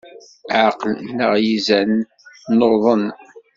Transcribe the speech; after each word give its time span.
Ɛeqlen-aɣ 0.63 1.33
yizan, 1.45 1.91
nuḍen. 2.57 3.03